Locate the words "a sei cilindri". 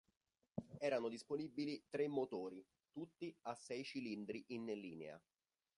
3.43-4.43